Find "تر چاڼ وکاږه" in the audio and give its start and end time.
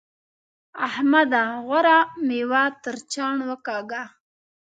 2.83-4.03